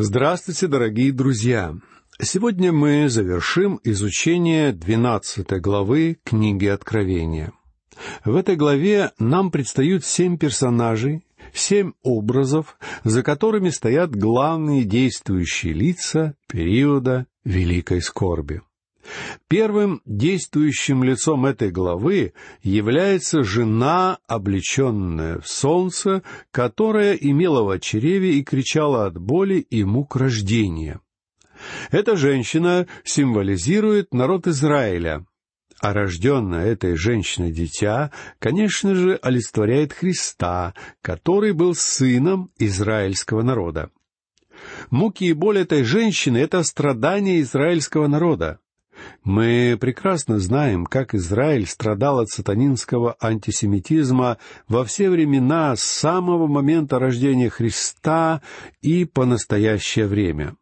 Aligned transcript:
Здравствуйте, 0.00 0.68
дорогие 0.68 1.12
друзья! 1.12 1.74
Сегодня 2.22 2.72
мы 2.72 3.08
завершим 3.08 3.80
изучение 3.82 4.70
двенадцатой 4.70 5.58
главы 5.58 6.18
книги 6.22 6.66
Откровения. 6.66 7.52
В 8.24 8.36
этой 8.36 8.54
главе 8.54 9.10
нам 9.18 9.50
предстают 9.50 10.04
семь 10.04 10.38
персонажей, 10.38 11.26
семь 11.52 11.94
образов, 12.04 12.78
за 13.02 13.24
которыми 13.24 13.70
стоят 13.70 14.14
главные 14.14 14.84
действующие 14.84 15.72
лица 15.72 16.36
периода 16.46 17.26
Великой 17.42 18.00
Скорби. 18.00 18.62
Первым 19.48 20.02
действующим 20.04 21.02
лицом 21.02 21.46
этой 21.46 21.70
главы 21.70 22.32
является 22.62 23.42
жена, 23.42 24.18
облеченная 24.26 25.40
в 25.40 25.48
солнце, 25.48 26.22
которая 26.50 27.14
имела 27.14 27.62
в 27.62 27.78
чреве 27.80 28.34
и 28.38 28.44
кричала 28.44 29.06
от 29.06 29.18
боли 29.18 29.56
и 29.70 29.84
мук 29.84 30.16
рождения. 30.16 31.00
Эта 31.90 32.16
женщина 32.16 32.86
символизирует 33.04 34.14
народ 34.14 34.46
Израиля, 34.46 35.26
а 35.80 35.92
рожденное 35.92 36.66
этой 36.66 36.96
женщиной 36.96 37.52
дитя, 37.52 38.10
конечно 38.38 38.94
же, 38.94 39.18
олицетворяет 39.22 39.92
Христа, 39.92 40.74
который 41.02 41.52
был 41.52 41.74
сыном 41.74 42.50
израильского 42.58 43.42
народа. 43.42 43.90
Муки 44.90 45.24
и 45.24 45.32
боль 45.32 45.58
этой 45.58 45.84
женщины— 45.84 46.36
это 46.38 46.62
страдания 46.64 47.40
израильского 47.40 48.08
народа. 48.08 48.58
Мы 49.24 49.76
прекрасно 49.80 50.38
знаем, 50.38 50.86
как 50.86 51.14
Израиль 51.14 51.66
страдал 51.66 52.20
от 52.20 52.28
сатанинского 52.28 53.16
антисемитизма 53.20 54.38
во 54.68 54.84
все 54.84 55.10
времена 55.10 55.76
с 55.76 55.82
самого 55.82 56.46
момента 56.46 56.98
рождения 56.98 57.50
Христа 57.50 58.42
и 58.80 59.04
по 59.04 59.24
настоящее 59.24 60.06
время. 60.06 60.56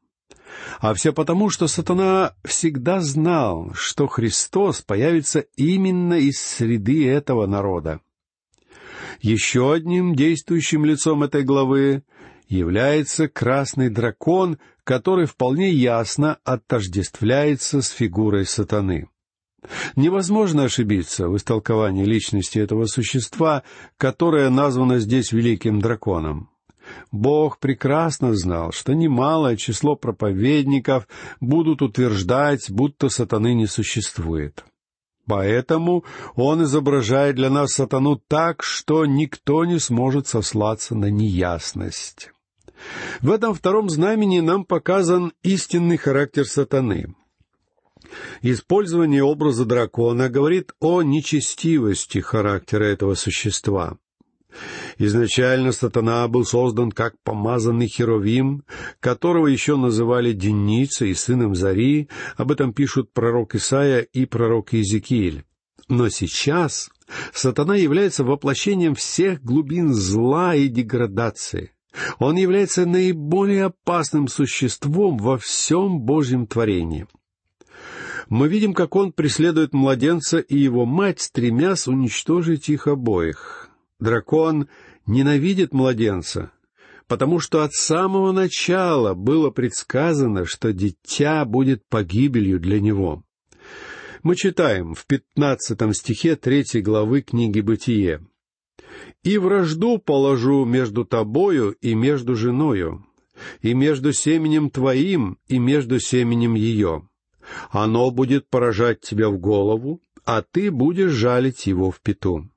А 0.80 0.94
все 0.94 1.12
потому, 1.12 1.50
что 1.50 1.68
сатана 1.68 2.34
всегда 2.44 3.00
знал, 3.00 3.72
что 3.74 4.06
Христос 4.06 4.82
появится 4.82 5.44
именно 5.56 6.14
из 6.14 6.40
среды 6.40 7.08
этого 7.08 7.46
народа. 7.46 8.00
Еще 9.20 9.72
одним 9.72 10.14
действующим 10.14 10.84
лицом 10.84 11.22
этой 11.22 11.42
главы 11.42 12.02
является 12.48 13.28
красный 13.28 13.88
дракон, 13.88 14.58
который 14.84 15.26
вполне 15.26 15.70
ясно 15.70 16.38
отождествляется 16.44 17.82
с 17.82 17.90
фигурой 17.90 18.46
сатаны. 18.46 19.08
Невозможно 19.96 20.64
ошибиться 20.64 21.28
в 21.28 21.36
истолковании 21.36 22.04
личности 22.04 22.58
этого 22.58 22.86
существа, 22.86 23.64
которое 23.96 24.48
названо 24.48 25.00
здесь 25.00 25.32
великим 25.32 25.80
драконом. 25.80 26.50
Бог 27.10 27.58
прекрасно 27.58 28.34
знал, 28.36 28.70
что 28.70 28.94
немалое 28.94 29.56
число 29.56 29.96
проповедников 29.96 31.08
будут 31.40 31.82
утверждать, 31.82 32.70
будто 32.70 33.08
сатаны 33.08 33.54
не 33.54 33.66
существует. 33.66 34.64
Поэтому 35.26 36.04
он 36.36 36.62
изображает 36.62 37.34
для 37.34 37.50
нас 37.50 37.72
сатану 37.72 38.22
так, 38.28 38.62
что 38.62 39.04
никто 39.04 39.64
не 39.64 39.80
сможет 39.80 40.28
сослаться 40.28 40.94
на 40.94 41.10
неясность. 41.10 42.30
В 43.20 43.30
этом 43.30 43.54
втором 43.54 43.88
знамени 43.90 44.40
нам 44.40 44.64
показан 44.64 45.32
истинный 45.42 45.96
характер 45.96 46.44
сатаны. 46.44 47.14
Использование 48.42 49.22
образа 49.22 49.64
дракона 49.64 50.28
говорит 50.28 50.72
о 50.80 51.02
нечестивости 51.02 52.18
характера 52.18 52.84
этого 52.84 53.14
существа. 53.14 53.98
Изначально 54.98 55.72
сатана 55.72 56.26
был 56.28 56.44
создан 56.44 56.90
как 56.90 57.14
помазанный 57.22 57.88
херовим, 57.88 58.64
которого 59.00 59.46
еще 59.48 59.76
называли 59.76 60.32
Деницей 60.32 61.10
и 61.10 61.14
сыном 61.14 61.54
Зари, 61.54 62.08
об 62.36 62.50
этом 62.50 62.72
пишут 62.72 63.12
пророк 63.12 63.54
Исаия 63.54 64.00
и 64.00 64.24
пророк 64.24 64.72
Иезекииль. 64.72 65.44
Но 65.88 66.08
сейчас 66.08 66.90
сатана 67.32 67.76
является 67.76 68.24
воплощением 68.24 68.94
всех 68.94 69.42
глубин 69.42 69.92
зла 69.92 70.54
и 70.54 70.68
деградации. 70.68 71.75
Он 72.18 72.36
является 72.36 72.86
наиболее 72.86 73.66
опасным 73.66 74.28
существом 74.28 75.18
во 75.18 75.38
всем 75.38 76.00
Божьем 76.00 76.46
творении. 76.46 77.06
Мы 78.28 78.48
видим, 78.48 78.74
как 78.74 78.96
он 78.96 79.12
преследует 79.12 79.72
младенца 79.72 80.38
и 80.38 80.58
его 80.58 80.84
мать, 80.84 81.20
стремясь 81.20 81.86
уничтожить 81.86 82.68
их 82.68 82.86
обоих. 82.86 83.70
Дракон 84.00 84.68
ненавидит 85.06 85.72
младенца, 85.72 86.50
потому 87.06 87.38
что 87.38 87.62
от 87.62 87.72
самого 87.72 88.32
начала 88.32 89.14
было 89.14 89.50
предсказано, 89.50 90.44
что 90.44 90.72
дитя 90.72 91.44
будет 91.44 91.86
погибелью 91.88 92.58
для 92.58 92.80
него. 92.80 93.22
Мы 94.22 94.34
читаем 94.34 94.94
в 94.94 95.06
пятнадцатом 95.06 95.94
стихе 95.94 96.34
третьей 96.34 96.82
главы 96.82 97.22
книги 97.22 97.60
«Бытие» 97.60 98.26
и 99.26 99.38
вражду 99.38 99.98
положу 99.98 100.64
между 100.64 101.04
тобою 101.04 101.72
и 101.80 101.96
между 101.96 102.36
женою, 102.36 103.04
и 103.60 103.74
между 103.74 104.12
семенем 104.12 104.70
твоим 104.70 105.38
и 105.48 105.58
между 105.58 105.98
семенем 105.98 106.54
ее. 106.54 107.08
Оно 107.70 108.12
будет 108.12 108.48
поражать 108.48 109.00
тебя 109.00 109.28
в 109.28 109.38
голову, 109.38 110.00
а 110.24 110.42
ты 110.42 110.70
будешь 110.70 111.10
жалить 111.10 111.66
его 111.66 111.90
в 111.90 112.00
пету. 112.02 112.48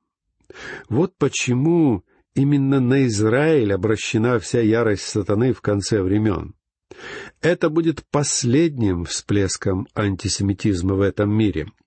Вот 0.90 1.16
почему 1.18 2.04
именно 2.36 2.80
на 2.80 3.08
Израиль 3.08 3.74
обращена 3.74 4.38
вся 4.38 4.62
ярость 4.62 5.08
сатаны 5.08 5.54
в 5.54 5.62
конце 5.62 6.04
времен. 6.04 6.54
Это 7.42 7.72
будет 7.72 8.04
последним 8.12 9.06
всплеском 9.06 9.88
антисемитизма 9.96 10.94
в 10.94 11.02
этом 11.02 11.32
мире— 11.32 11.72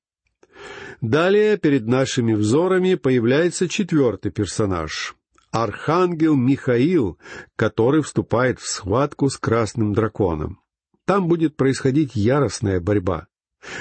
Далее 1.02 1.58
перед 1.58 1.88
нашими 1.88 2.32
взорами 2.32 2.94
появляется 2.94 3.68
четвертый 3.68 4.30
персонаж— 4.30 5.16
Архангел 5.50 6.36
Михаил, 6.36 7.18
который 7.56 8.02
вступает 8.02 8.60
в 8.60 8.68
схватку 8.68 9.28
с 9.28 9.36
красным 9.36 9.94
драконом. 9.94 10.60
Там 11.04 11.26
будет 11.26 11.56
происходить 11.56 12.14
яростная 12.14 12.80
борьба. 12.80 13.26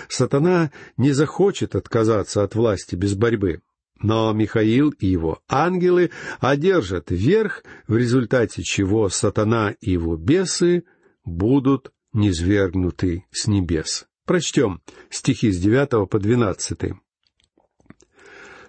Сатана 0.10 0.72
не 0.98 1.12
захочет 1.12 1.76
отказаться 1.76 2.42
от 2.42 2.56
власти 2.56 2.96
без 2.96 3.14
борьбы. 3.14 3.62
Но 4.02 4.34
Михаил 4.34 4.90
и 4.90 5.06
его 5.06 5.44
ангелы 5.48 6.10
одержат 6.40 7.12
верх, 7.12 7.64
в 7.88 7.96
результате 7.96 8.64
чего 8.64 9.10
сатана 9.10 9.76
и 9.80 9.92
его 9.92 10.18
бесы 10.18 10.86
будут 11.24 11.92
низвергнуты 12.14 13.26
с 13.30 13.46
небес. 13.46 14.08
Прочтем 14.26 14.82
стихи 15.12 15.52
с 15.52 15.60
девятого 15.60 16.08
по 16.08 16.18
двенадцатый 16.18 16.96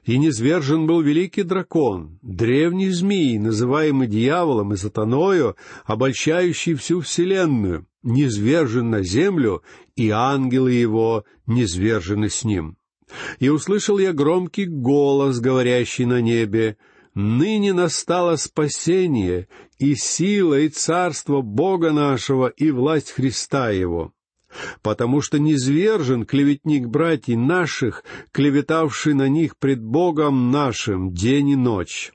и 0.05 0.19
низвержен 0.19 0.87
был 0.87 1.01
великий 1.01 1.45
дракон, 1.45 2.19
древний 2.23 2.91
змей, 2.91 3.39
называемый 3.39 4.09
дьяволом 4.09 4.73
и 4.73 4.77
сатаною, 4.77 5.57
обольщающий 5.85 6.75
всю 6.75 7.01
вселенную, 7.01 7.87
низвержен 8.03 8.91
на 8.91 9.03
землю, 9.03 9.63
и 9.95 10.11
ангелы 10.11 10.73
его 10.73 11.25
низвержены 11.47 12.31
с 12.31 12.45
ним. 12.45 12.77
И 13.39 13.49
услышал 13.49 13.99
я 13.99 14.13
громкий 14.13 14.65
голос, 14.65 15.39
говорящий 15.39 16.05
на 16.05 16.21
небе, 16.21 16.77
«Ныне 17.15 17.75
настало 17.75 18.37
спасение, 18.37 19.47
и 19.79 19.95
сила, 19.95 20.59
и 20.59 20.69
царство 20.69 21.43
Бога 21.43 21.93
нашего, 21.93 22.47
и 22.49 22.71
власть 22.71 23.11
Христа 23.11 23.71
Его» 23.71 24.15
потому 24.83 25.21
что 25.21 25.39
низвержен 25.39 26.25
клеветник 26.25 26.87
братьев 26.87 27.39
наших, 27.39 28.05
клеветавший 28.33 29.15
на 29.15 29.29
них 29.29 29.57
пред 29.57 29.83
Богом 29.83 30.51
нашим 30.51 31.13
день 31.13 31.51
и 31.51 31.57
ночь. 31.57 32.13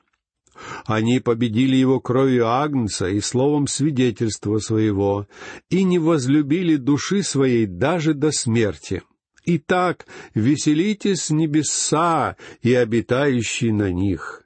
Они 0.86 1.20
победили 1.20 1.76
его 1.76 2.00
кровью 2.00 2.48
Агнца 2.48 3.08
и 3.08 3.20
словом 3.20 3.66
свидетельства 3.66 4.58
своего, 4.58 5.26
и 5.70 5.84
не 5.84 5.98
возлюбили 5.98 6.76
души 6.76 7.22
своей 7.22 7.66
даже 7.66 8.14
до 8.14 8.32
смерти. 8.32 9.02
Итак, 9.44 10.06
веселитесь 10.34 11.30
небеса 11.30 12.36
и 12.60 12.74
обитающие 12.74 13.72
на 13.72 13.90
них, 13.90 14.42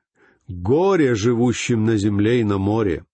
горе 0.49 1.15
живущим 1.15 1.85
на 1.85 1.97
земле 1.97 2.41
и 2.41 2.45
на 2.45 2.59
море, 2.59 3.05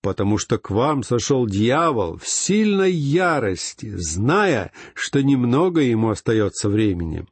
потому 0.00 0.38
что 0.38 0.58
к 0.58 0.70
вам 0.70 1.02
сошел 1.02 1.46
дьявол 1.46 2.18
в 2.18 2.28
сильной 2.28 2.92
ярости, 2.92 3.90
зная, 3.96 4.72
что 4.94 5.22
немного 5.22 5.80
ему 5.80 6.10
остается 6.10 6.68
времени. 6.68 7.26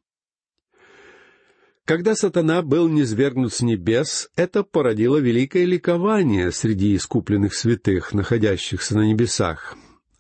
Когда 1.87 2.17
сатана 2.17 2.62
был 2.62 2.88
низвергнут 2.88 3.52
с 3.52 3.61
небес, 3.61 4.28
это 4.34 4.64
породило 4.64 5.19
великое 5.19 5.64
ликование 5.64 6.50
среди 6.50 6.96
искупленных 6.96 7.55
святых, 7.55 8.12
находящихся 8.12 8.96
на 8.96 9.02
небесах. 9.02 9.76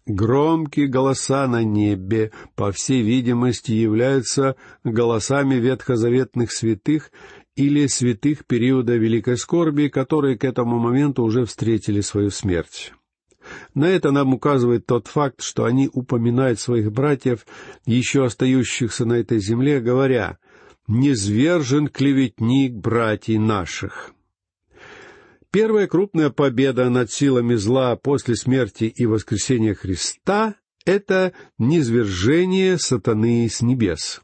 Громкие 0.06 0.86
голоса 0.86 1.48
на 1.48 1.64
небе, 1.64 2.30
по 2.54 2.70
всей 2.70 3.02
видимости, 3.02 3.72
являются 3.72 4.54
голосами 4.84 5.56
ветхозаветных 5.56 6.52
святых 6.52 7.10
или 7.56 7.86
святых 7.86 8.44
периода 8.46 8.96
Великой 8.96 9.38
Скорби, 9.38 9.88
которые 9.88 10.38
к 10.38 10.44
этому 10.44 10.78
моменту 10.78 11.24
уже 11.24 11.44
встретили 11.46 12.02
свою 12.02 12.30
смерть. 12.30 12.92
На 13.74 13.88
это 13.88 14.10
нам 14.10 14.34
указывает 14.34 14.86
тот 14.86 15.06
факт, 15.06 15.40
что 15.40 15.64
они 15.64 15.88
упоминают 15.92 16.60
своих 16.60 16.92
братьев, 16.92 17.46
еще 17.86 18.24
остающихся 18.24 19.04
на 19.04 19.14
этой 19.14 19.38
земле, 19.38 19.80
говоря 19.80 20.38
«Низвержен 20.86 21.88
клеветник 21.88 22.74
братьев 22.74 23.40
наших». 23.40 24.12
Первая 25.50 25.86
крупная 25.86 26.28
победа 26.28 26.90
над 26.90 27.10
силами 27.10 27.54
зла 27.54 27.96
после 27.96 28.36
смерти 28.36 28.84
и 28.84 29.06
воскресения 29.06 29.74
Христа— 29.74 30.56
это 30.84 31.32
низвержение 31.56 32.78
сатаны 32.78 33.48
с 33.48 33.62
небес. 33.62 34.20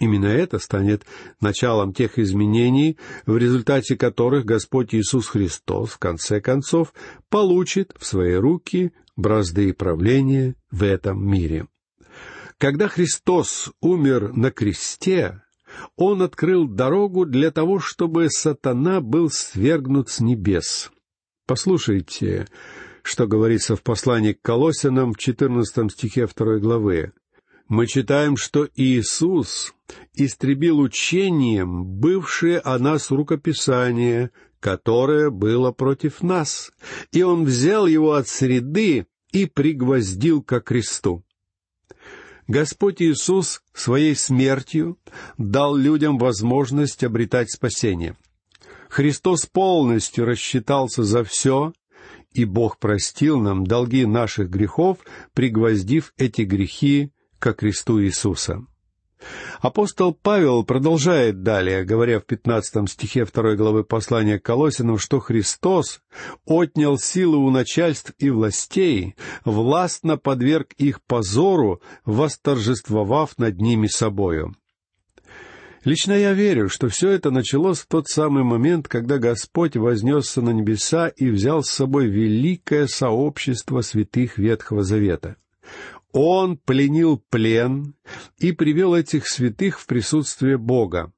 Именно 0.00 0.26
это 0.26 0.58
станет 0.58 1.04
началом 1.40 1.92
тех 1.92 2.18
изменений, 2.18 2.96
в 3.26 3.36
результате 3.36 3.96
которых 3.96 4.44
Господь 4.44 4.94
Иисус 4.94 5.26
Христос, 5.26 5.90
в 5.90 5.98
конце 5.98 6.40
концов, 6.40 6.92
получит 7.28 7.94
в 7.98 8.06
свои 8.06 8.34
руки 8.34 8.92
бразды 9.16 9.72
правления 9.72 10.54
в 10.70 10.84
этом 10.84 11.26
мире. 11.28 11.66
Когда 12.58 12.88
Христос 12.88 13.72
умер 13.80 14.32
на 14.34 14.50
кресте, 14.50 15.42
Он 15.96 16.22
открыл 16.22 16.66
дорогу 16.66 17.26
для 17.26 17.50
того, 17.50 17.80
чтобы 17.80 18.30
сатана 18.30 19.00
был 19.00 19.30
свергнут 19.30 20.08
с 20.08 20.20
небес. 20.20 20.90
Послушайте, 21.46 22.46
что 23.02 23.26
говорится 23.26 23.74
в 23.74 23.82
послании 23.82 24.32
к 24.32 24.42
Колосинам 24.42 25.12
в 25.12 25.18
14 25.18 25.92
стихе 25.92 26.26
2 26.26 26.58
главы 26.58 27.12
мы 27.68 27.86
читаем, 27.86 28.36
что 28.36 28.68
Иисус 28.74 29.74
истребил 30.14 30.80
учением 30.80 31.84
бывшее 31.84 32.58
о 32.60 32.78
нас 32.78 33.10
рукописание, 33.10 34.30
которое 34.58 35.30
было 35.30 35.70
против 35.70 36.22
нас, 36.22 36.72
и 37.12 37.22
Он 37.22 37.44
взял 37.44 37.86
его 37.86 38.14
от 38.14 38.26
среды 38.26 39.06
и 39.32 39.46
пригвоздил 39.46 40.42
ко 40.42 40.60
кресту. 40.60 41.22
Господь 42.46 43.02
Иисус 43.02 43.62
своей 43.74 44.16
смертью 44.16 44.98
дал 45.36 45.76
людям 45.76 46.16
возможность 46.16 47.04
обретать 47.04 47.52
спасение. 47.52 48.16
Христос 48.88 49.44
полностью 49.44 50.24
рассчитался 50.24 51.04
за 51.04 51.22
все, 51.24 51.74
и 52.32 52.46
Бог 52.46 52.78
простил 52.78 53.38
нам 53.38 53.66
долги 53.66 54.06
наших 54.06 54.48
грехов, 54.48 54.98
пригвоздив 55.34 56.14
эти 56.16 56.42
грехи 56.42 57.12
ко 57.38 57.52
кресту 57.52 58.02
Иисуса. 58.02 58.64
Апостол 59.60 60.14
Павел 60.14 60.62
продолжает 60.62 61.42
далее, 61.42 61.84
говоря 61.84 62.20
в 62.20 62.24
пятнадцатом 62.24 62.86
стихе 62.86 63.24
второй 63.24 63.56
главы 63.56 63.82
послания 63.82 64.38
к 64.38 64.44
Колосинам, 64.44 64.98
что 64.98 65.18
Христос 65.18 66.00
отнял 66.44 66.98
силы 66.98 67.38
у 67.38 67.50
начальств 67.50 68.12
и 68.18 68.30
властей, 68.30 69.16
властно 69.44 70.16
подверг 70.16 70.72
их 70.74 71.02
позору, 71.02 71.82
восторжествовав 72.04 73.36
над 73.38 73.60
ними 73.60 73.88
собою. 73.88 74.54
Лично 75.84 76.12
я 76.12 76.32
верю, 76.32 76.68
что 76.68 76.88
все 76.88 77.10
это 77.10 77.30
началось 77.30 77.80
в 77.80 77.86
тот 77.86 78.08
самый 78.08 78.44
момент, 78.44 78.88
когда 78.88 79.18
Господь 79.18 79.76
вознесся 79.76 80.42
на 80.42 80.50
небеса 80.50 81.08
и 81.08 81.30
взял 81.30 81.62
с 81.62 81.70
собой 81.70 82.06
великое 82.06 82.86
сообщество 82.86 83.80
святых 83.80 84.38
Ветхого 84.38 84.82
Завета. 84.82 85.36
Он 86.12 86.56
пленил 86.56 87.22
плен 87.30 87.94
и 88.38 88.52
привел 88.52 88.94
этих 88.94 89.28
святых 89.28 89.78
в 89.78 89.86
присутствие 89.86 90.56
Бога. 90.56 91.12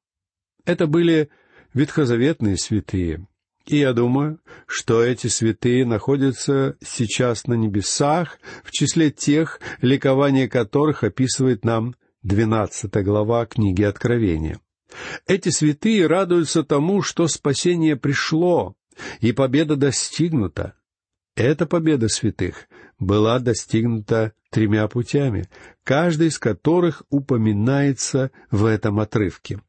Это 0.64 0.86
были 0.86 1.30
ветхозаветные 1.74 2.56
святые. 2.56 3.26
И 3.66 3.76
я 3.76 3.92
думаю, 3.92 4.40
что 4.66 5.02
эти 5.02 5.28
святые 5.28 5.86
находятся 5.86 6.76
сейчас 6.82 7.46
на 7.46 7.54
небесах, 7.54 8.38
в 8.64 8.72
числе 8.72 9.10
тех, 9.10 9.60
ликование 9.80 10.48
которых 10.48 11.04
описывает 11.04 11.64
нам 11.64 11.94
двенадцатая 12.22 13.04
глава 13.04 13.46
книги 13.46 13.82
Откровения. 13.82 14.60
Эти 15.26 15.50
святые 15.50 16.06
радуются 16.08 16.64
тому, 16.64 17.02
что 17.02 17.28
спасение 17.28 17.96
пришло, 17.96 18.74
и 19.20 19.32
победа 19.32 19.76
достигнута. 19.76 20.74
Эта 21.36 21.64
победа 21.64 22.08
святых 22.08 22.66
была 22.98 23.38
достигнута 23.38 24.32
тремя 24.50 24.88
путями, 24.88 25.48
каждый 25.84 26.28
из 26.28 26.38
которых 26.38 27.02
упоминается 27.08 28.30
в 28.50 28.64
этом 28.64 29.00
отрывке. 29.00 29.60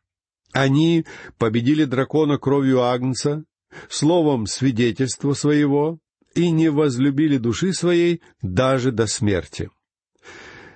Они 0.51 1.05
победили 1.37 1.85
дракона 1.85 2.37
кровью 2.37 2.81
Агнца, 2.81 3.45
словом 3.89 4.47
свидетельства 4.47 5.33
своего, 5.33 5.99
и 6.35 6.49
не 6.51 6.69
возлюбили 6.69 7.37
души 7.37 7.73
своей 7.73 8.21
даже 8.41 8.91
до 8.91 9.07
смерти. 9.07 9.69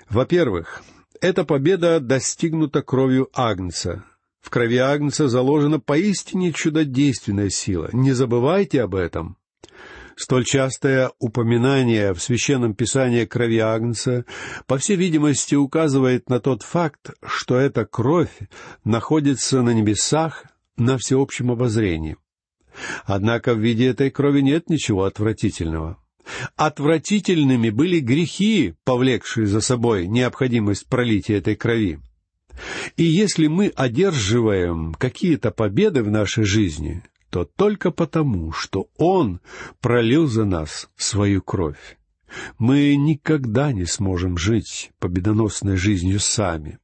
Во-первых, 0.09 0.83
эта 1.21 1.43
победа 1.43 1.99
достигнута 1.99 2.81
кровью 2.81 3.29
Агнца. 3.33 4.05
В 4.41 4.49
крови 4.49 4.77
Агнца 4.77 5.27
заложена 5.27 5.79
поистине 5.79 6.53
чудодейственная 6.53 7.49
сила. 7.49 7.89
Не 7.93 8.11
забывайте 8.11 8.81
об 8.81 8.95
этом. 8.95 9.37
Столь 10.15 10.45
частое 10.45 11.11
упоминание 11.19 12.13
в 12.13 12.21
Священном 12.21 12.73
Писании 12.73 13.25
крови 13.25 13.57
Агнца, 13.57 14.25
по 14.65 14.77
всей 14.77 14.95
видимости, 14.95 15.55
указывает 15.55 16.29
на 16.29 16.39
тот 16.39 16.63
факт, 16.63 17.11
что 17.25 17.57
эта 17.57 17.85
кровь 17.85 18.39
находится 18.85 19.61
на 19.61 19.71
небесах 19.71 20.45
на 20.77 20.97
всеобщем 20.97 21.51
обозрении. 21.51 22.17
Однако 23.05 23.53
в 23.53 23.59
виде 23.59 23.87
этой 23.87 24.09
крови 24.09 24.41
нет 24.41 24.69
ничего 24.69 25.03
отвратительного. 25.03 25.97
Отвратительными 26.55 27.69
были 27.69 27.99
грехи, 27.99 28.73
повлекшие 28.83 29.47
за 29.47 29.61
собой 29.61 30.07
необходимость 30.07 30.87
пролития 30.87 31.37
этой 31.37 31.55
крови. 31.55 31.99
И 32.95 33.03
если 33.03 33.47
мы 33.47 33.71
одерживаем 33.75 34.93
какие-то 34.93 35.51
победы 35.51 36.03
в 36.03 36.09
нашей 36.09 36.45
жизни, 36.45 37.03
то 37.35 37.43
только 37.43 37.91
потому, 37.91 38.53
что 38.53 38.87
Он 38.97 39.41
пролил 39.81 40.25
за 40.25 40.45
нас 40.45 40.89
свою 40.95 41.41
кровь. 41.41 41.97
Мы 42.59 42.95
никогда 42.95 43.73
не 43.73 43.83
сможем 43.83 44.37
жить 44.37 44.93
победоносной 44.99 45.75
жизнью 45.75 46.21
сами. 46.21 46.79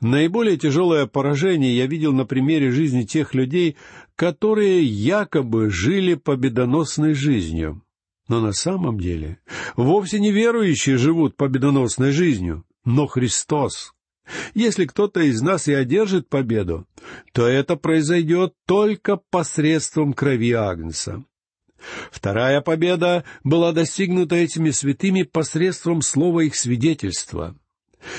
Наиболее 0.00 0.56
тяжелое 0.56 1.06
поражение 1.06 1.76
я 1.76 1.86
видел 1.86 2.12
на 2.12 2.24
примере 2.24 2.70
жизни 2.70 3.02
тех 3.02 3.34
людей, 3.34 3.76
которые 4.14 4.84
якобы 4.84 5.68
жили 5.68 6.14
победоносной 6.14 7.14
жизнью. 7.14 7.82
Но 8.28 8.40
на 8.40 8.52
самом 8.52 9.00
деле 9.00 9.40
вовсе 9.74 10.20
не 10.20 10.30
верующие 10.30 10.96
живут 10.96 11.36
победоносной 11.36 12.12
жизнью, 12.12 12.64
но 12.84 13.08
Христос 13.08 13.94
если 14.54 14.84
кто-то 14.84 15.20
из 15.20 15.40
нас 15.40 15.68
и 15.68 15.72
одержит 15.72 16.28
победу, 16.28 16.86
то 17.32 17.46
это 17.46 17.76
произойдет 17.76 18.54
только 18.66 19.16
посредством 19.16 20.12
крови 20.12 20.52
Агнца. 20.52 21.24
Вторая 22.10 22.60
победа 22.60 23.24
была 23.42 23.72
достигнута 23.72 24.36
этими 24.36 24.70
святыми 24.70 25.22
посредством 25.22 26.02
слова 26.02 26.40
их 26.40 26.54
свидетельства. 26.54 27.56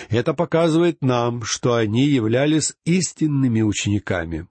Это 0.09 0.33
показывает 0.33 1.01
нам, 1.01 1.43
что 1.43 1.75
они 1.75 2.05
являлись 2.05 2.73
истинными 2.85 3.61
учениками. 3.61 4.47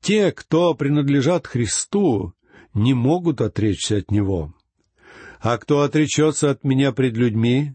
Те, 0.00 0.32
кто 0.32 0.74
принадлежат 0.74 1.46
Христу, 1.46 2.34
не 2.72 2.94
могут 2.94 3.40
отречься 3.40 3.98
от 3.98 4.10
Него. 4.10 4.54
А 5.40 5.58
кто 5.58 5.82
отречется 5.82 6.50
от 6.50 6.64
меня 6.64 6.92
пред 6.92 7.16
людьми, 7.16 7.74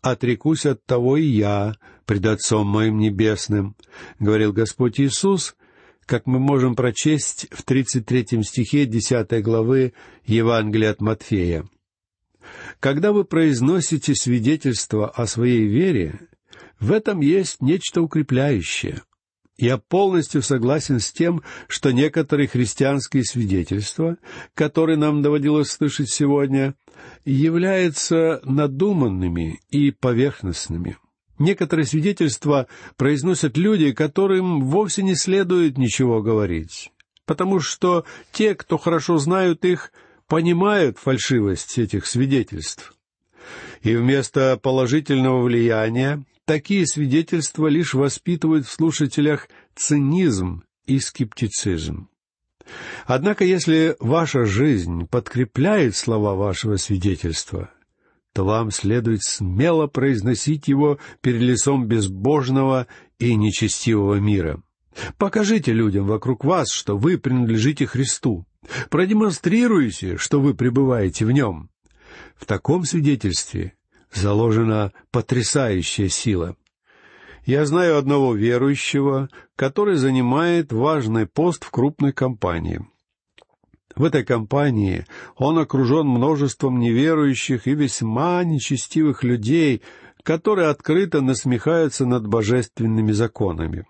отрекусь 0.00 0.66
от 0.66 0.84
того 0.84 1.16
и 1.16 1.24
я 1.24 1.74
пред 2.06 2.26
Отцом 2.26 2.66
моим 2.66 2.98
Небесным»,— 2.98 3.76
говорил 4.18 4.52
Господь 4.52 5.00
Иисус, 5.00 5.56
как 6.06 6.26
мы 6.26 6.38
можем 6.38 6.74
прочесть 6.74 7.46
в 7.50 7.62
тридцать 7.64 8.06
третьем 8.06 8.42
стихе 8.42 8.86
десятой 8.86 9.42
главы 9.42 9.92
Евангелия 10.24 10.90
от 10.92 11.00
Матфея. 11.02 11.68
Когда 12.80 13.12
вы 13.12 13.24
произносите 13.24 14.14
свидетельство 14.14 15.08
о 15.08 15.26
своей 15.26 15.66
вере, 15.66 16.20
в 16.80 16.92
этом 16.92 17.20
есть 17.20 17.60
нечто 17.60 18.00
укрепляющее. 18.02 19.02
Я 19.58 19.76
полностью 19.76 20.40
согласен 20.40 21.00
с 21.00 21.12
тем, 21.12 21.42
что 21.66 21.90
некоторые 21.90 22.46
христианские 22.46 23.24
свидетельства, 23.24 24.16
которые 24.54 24.96
нам 24.96 25.20
доводилось 25.20 25.70
слышать 25.70 26.10
сегодня, 26.10 26.76
являются 27.24 28.40
надуманными 28.44 29.60
и 29.70 29.90
поверхностными. 29.90 30.96
Некоторые 31.40 31.86
свидетельства 31.86 32.68
произносят 32.96 33.56
люди, 33.56 33.92
которым 33.92 34.62
вовсе 34.62 35.02
не 35.02 35.16
следует 35.16 35.76
ничего 35.76 36.22
говорить, 36.22 36.92
потому 37.26 37.58
что 37.58 38.04
те, 38.32 38.54
кто 38.54 38.78
хорошо 38.78 39.18
знают 39.18 39.64
их, 39.64 39.92
понимают 40.28 40.98
фальшивость 40.98 41.78
этих 41.78 42.06
свидетельств. 42.06 42.94
И 43.82 43.96
вместо 43.96 44.56
положительного 44.56 45.42
влияния 45.42 46.24
Такие 46.48 46.86
свидетельства 46.86 47.66
лишь 47.66 47.92
воспитывают 47.92 48.66
в 48.66 48.72
слушателях 48.72 49.50
цинизм 49.76 50.62
и 50.86 50.98
скептицизм. 50.98 52.08
Однако, 53.04 53.44
если 53.44 53.96
ваша 54.00 54.46
жизнь 54.46 55.06
подкрепляет 55.06 55.94
слова 55.94 56.34
вашего 56.36 56.76
свидетельства, 56.76 57.70
то 58.32 58.46
вам 58.46 58.70
следует 58.70 59.22
смело 59.24 59.88
произносить 59.88 60.68
его 60.68 60.98
перед 61.20 61.42
лицом 61.42 61.86
безбожного 61.86 62.86
и 63.18 63.34
нечестивого 63.34 64.14
мира. 64.14 64.62
Покажите 65.18 65.74
людям 65.74 66.06
вокруг 66.06 66.46
вас, 66.46 66.72
что 66.72 66.96
вы 66.96 67.18
принадлежите 67.18 67.86
Христу. 67.86 68.46
Продемонстрируйте, 68.88 70.16
что 70.16 70.40
вы 70.40 70.54
пребываете 70.54 71.26
в 71.26 71.30
нем. 71.30 71.68
В 72.36 72.46
таком 72.46 72.84
свидетельстве 72.84 73.74
заложена 74.12 74.92
потрясающая 75.10 76.08
сила. 76.08 76.56
Я 77.44 77.64
знаю 77.64 77.96
одного 77.96 78.34
верующего, 78.34 79.28
который 79.56 79.96
занимает 79.96 80.72
важный 80.72 81.26
пост 81.26 81.64
в 81.64 81.70
крупной 81.70 82.12
компании. 82.12 82.86
В 83.96 84.04
этой 84.04 84.24
компании 84.24 85.06
он 85.36 85.58
окружен 85.58 86.06
множеством 86.06 86.78
неверующих 86.78 87.66
и 87.66 87.74
весьма 87.74 88.44
нечестивых 88.44 89.24
людей, 89.24 89.82
которые 90.22 90.68
открыто 90.68 91.20
насмехаются 91.20 92.06
над 92.06 92.26
божественными 92.26 93.12
законами. 93.12 93.86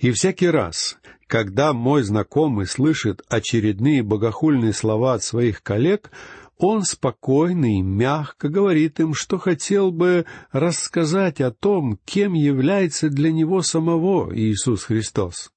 И 0.00 0.10
всякий 0.10 0.48
раз, 0.48 0.98
когда 1.26 1.72
мой 1.72 2.02
знакомый 2.02 2.66
слышит 2.66 3.22
очередные 3.28 4.02
богохульные 4.02 4.72
слова 4.72 5.14
от 5.14 5.22
своих 5.22 5.62
коллег, 5.62 6.10
он 6.58 6.82
спокойно 6.84 7.76
и 7.76 7.82
мягко 7.82 8.48
говорит 8.48 9.00
им, 9.00 9.14
что 9.14 9.38
хотел 9.38 9.90
бы 9.90 10.24
рассказать 10.52 11.40
о 11.40 11.50
том, 11.50 11.98
кем 12.04 12.32
является 12.32 13.10
для 13.10 13.32
него 13.32 13.62
самого 13.62 14.34
Иисус 14.34 14.84
Христос. 14.84 15.52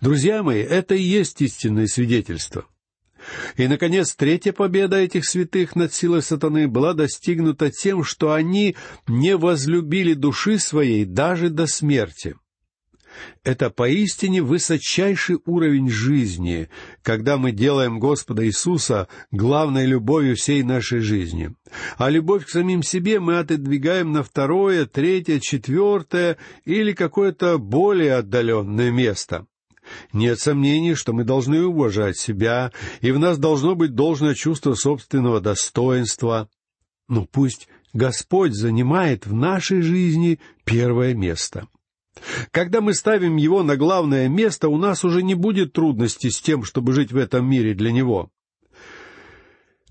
Друзья 0.00 0.42
мои, 0.42 0.60
это 0.60 0.94
и 0.94 1.02
есть 1.02 1.40
истинное 1.42 1.86
свидетельство. 1.86 2.66
И, 3.56 3.66
наконец, 3.66 4.14
третья 4.14 4.52
победа 4.52 4.96
этих 4.96 5.26
святых 5.26 5.76
над 5.76 5.92
силой 5.92 6.22
сатаны 6.22 6.66
была 6.66 6.94
достигнута 6.94 7.70
тем, 7.70 8.04
что 8.04 8.32
они 8.32 8.76
не 9.06 9.36
возлюбили 9.36 10.14
души 10.14 10.58
своей 10.58 11.04
даже 11.04 11.50
до 11.50 11.66
смерти— 11.66 12.36
это 13.44 13.70
поистине 13.70 14.42
высочайший 14.42 15.38
уровень 15.44 15.90
жизни, 15.90 16.68
когда 17.02 17.36
мы 17.36 17.52
делаем 17.52 17.98
Господа 17.98 18.46
Иисуса 18.46 19.08
главной 19.30 19.86
любовью 19.86 20.36
всей 20.36 20.62
нашей 20.62 21.00
жизни. 21.00 21.54
А 21.96 22.10
любовь 22.10 22.46
к 22.46 22.50
самим 22.50 22.82
себе 22.82 23.20
мы 23.20 23.38
отодвигаем 23.38 24.12
на 24.12 24.22
второе, 24.22 24.86
третье, 24.86 25.40
четвертое 25.40 26.36
или 26.64 26.92
какое-то 26.92 27.58
более 27.58 28.14
отдаленное 28.14 28.90
место. 28.90 29.46
Нет 30.12 30.38
сомнений, 30.38 30.94
что 30.94 31.12
мы 31.12 31.24
должны 31.24 31.64
уважать 31.64 32.18
себя, 32.18 32.72
и 33.00 33.10
в 33.10 33.18
нас 33.18 33.38
должно 33.38 33.74
быть 33.74 33.94
должное 33.94 34.34
чувство 34.34 34.74
собственного 34.74 35.40
достоинства. 35.40 36.48
Но 37.08 37.24
пусть 37.24 37.68
Господь 37.94 38.52
занимает 38.52 39.26
в 39.26 39.32
нашей 39.32 39.80
жизни 39.80 40.40
первое 40.64 41.14
место. 41.14 41.68
Когда 42.50 42.80
мы 42.80 42.94
ставим 42.94 43.36
его 43.36 43.62
на 43.62 43.76
главное 43.76 44.28
место, 44.28 44.68
у 44.68 44.76
нас 44.76 45.04
уже 45.04 45.22
не 45.22 45.34
будет 45.34 45.72
трудностей 45.72 46.30
с 46.30 46.40
тем, 46.40 46.64
чтобы 46.64 46.92
жить 46.92 47.12
в 47.12 47.16
этом 47.16 47.48
мире 47.48 47.74
для 47.74 47.92
него. 47.92 48.30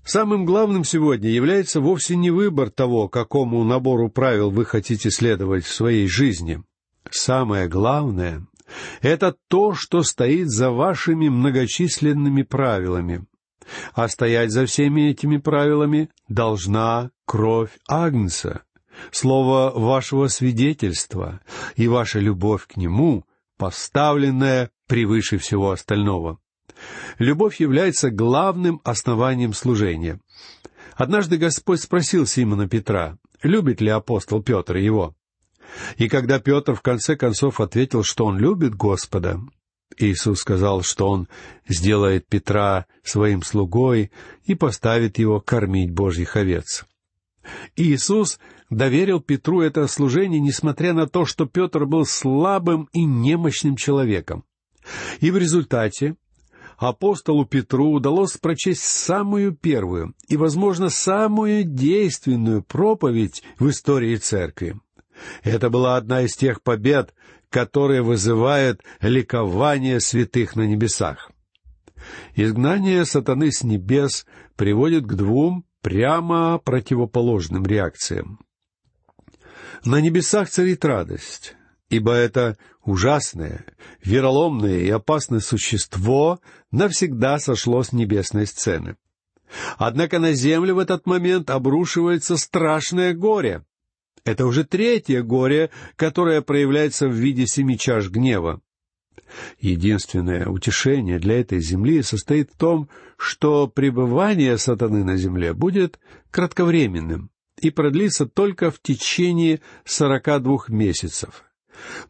Самым 0.04 0.46
главным 0.46 0.84
сегодня 0.84 1.28
является 1.28 1.80
вовсе 1.80 2.16
не 2.16 2.30
выбор 2.30 2.70
того, 2.70 3.08
какому 3.08 3.62
набору 3.64 4.08
правил 4.08 4.50
вы 4.50 4.64
хотите 4.64 5.10
следовать 5.10 5.66
в 5.66 5.74
своей 5.74 6.08
жизни. 6.08 6.62
Самое 7.10 7.68
главное— 7.68 8.46
это 9.02 9.34
то, 9.48 9.74
что 9.74 10.02
стоит 10.02 10.48
за 10.48 10.70
вашими 10.70 11.28
многочисленными 11.28 12.42
правилами. 12.42 13.26
А 13.92 14.08
стоять 14.08 14.50
за 14.50 14.64
всеми 14.64 15.10
этими 15.10 15.36
правилами 15.36 16.08
должна 16.28 17.10
кровь 17.26 17.78
Агнца— 17.86 18.62
слово 19.10 19.72
вашего 19.74 20.28
свидетельства 20.28 21.40
и 21.76 21.88
ваша 21.88 22.18
любовь 22.18 22.66
к 22.66 22.76
Нему, 22.76 23.24
поставленная 23.56 24.70
превыше 24.86 25.38
всего 25.38 25.70
остального. 25.70 26.38
Любовь 27.18 27.60
является 27.60 28.10
главным 28.10 28.80
основанием 28.84 29.52
служения. 29.52 30.20
Однажды 30.96 31.36
Господь 31.36 31.80
спросил 31.80 32.26
Симона 32.26 32.68
Петра, 32.68 33.18
любит 33.42 33.80
ли 33.80 33.88
апостол 33.88 34.42
Петр 34.42 34.76
его. 34.76 35.14
И 35.96 36.08
когда 36.08 36.38
Петр 36.40 36.74
в 36.74 36.80
конце 36.80 37.16
концов 37.16 37.60
ответил, 37.60 38.02
что 38.02 38.24
он 38.24 38.38
любит 38.38 38.74
Господа, 38.74 39.40
Иисус 39.96 40.40
сказал, 40.40 40.82
что 40.82 41.08
он 41.08 41.28
сделает 41.66 42.26
Петра 42.28 42.86
своим 43.02 43.42
слугой 43.42 44.10
и 44.44 44.54
поставит 44.54 45.18
его 45.18 45.40
кормить 45.40 45.90
Божьих 45.90 46.36
овец. 46.36 46.84
Иисус 47.76 48.38
доверил 48.70 49.20
Петру 49.20 49.60
это 49.60 49.86
служение, 49.86 50.40
несмотря 50.40 50.92
на 50.92 51.06
то, 51.06 51.24
что 51.24 51.46
Петр 51.46 51.86
был 51.86 52.04
слабым 52.04 52.88
и 52.92 53.04
немощным 53.04 53.76
человеком. 53.76 54.44
И 55.20 55.30
в 55.30 55.36
результате 55.36 56.16
апостолу 56.76 57.44
Петру 57.44 57.92
удалось 57.92 58.36
прочесть 58.36 58.82
самую 58.82 59.52
первую 59.52 60.14
и, 60.28 60.36
возможно, 60.36 60.88
самую 60.88 61.64
действенную 61.64 62.62
проповедь 62.62 63.42
в 63.58 63.68
истории 63.68 64.16
церкви. 64.16 64.80
Это 65.42 65.68
была 65.70 65.96
одна 65.96 66.22
из 66.22 66.36
тех 66.36 66.62
побед, 66.62 67.12
которые 67.50 68.02
вызывают 68.02 68.82
ликование 69.00 70.00
святых 70.00 70.54
на 70.54 70.66
небесах. 70.66 71.30
Изгнание 72.36 73.04
сатаны 73.04 73.50
с 73.50 73.64
небес 73.64 74.26
приводит 74.56 75.04
к 75.04 75.14
двум 75.14 75.64
прямо 75.88 76.58
противоположным 76.58 77.64
реакциям. 77.64 78.40
На 79.86 80.02
небесах 80.02 80.50
царит 80.50 80.84
радость, 80.84 81.54
ибо 81.88 82.12
это 82.12 82.58
ужасное, 82.84 83.64
вероломное 84.04 84.80
и 84.80 84.90
опасное 84.90 85.40
существо 85.40 86.40
навсегда 86.70 87.38
сошло 87.38 87.82
с 87.82 87.92
небесной 87.92 88.46
сцены. 88.46 88.96
Однако 89.78 90.18
на 90.18 90.34
землю 90.34 90.74
в 90.74 90.78
этот 90.78 91.06
момент 91.06 91.48
обрушивается 91.48 92.36
страшное 92.36 93.14
горе. 93.14 93.64
Это 94.24 94.44
уже 94.44 94.64
третье 94.64 95.22
горе, 95.22 95.70
которое 95.96 96.42
проявляется 96.42 97.08
в 97.08 97.12
виде 97.12 97.46
семи 97.46 97.78
чаш 97.78 98.10
гнева. 98.10 98.60
Единственное 99.60 100.46
утешение 100.46 101.18
для 101.18 101.40
этой 101.40 101.60
земли 101.60 102.02
состоит 102.02 102.50
в 102.52 102.56
том, 102.56 102.88
что 103.16 103.66
пребывание 103.66 104.58
сатаны 104.58 105.04
на 105.04 105.16
земле 105.16 105.52
будет 105.52 105.98
кратковременным 106.30 107.30
и 107.60 107.70
продлится 107.70 108.26
только 108.26 108.70
в 108.70 108.80
течение 108.80 109.60
сорока 109.84 110.38
двух 110.38 110.68
месяцев. 110.68 111.44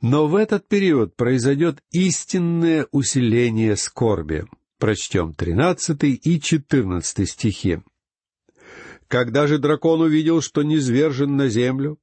Но 0.01 0.27
в 0.27 0.37
этот 0.37 0.67
период 0.69 1.17
произойдет 1.17 1.83
истинное 1.91 2.87
усиление 2.91 3.77
скорби. 3.77 4.47
Прочтем 4.79 5.35
тринадцатый 5.35 6.13
и 6.13 6.41
четырнадцатый 6.41 7.27
стихи. 7.27 7.81
Когда 9.09 9.47
же 9.47 9.59
дракон 9.59 10.03
увидел, 10.03 10.41
что 10.41 10.63
низвержен 10.63 11.37
на 11.37 11.49
землю, 11.49 11.99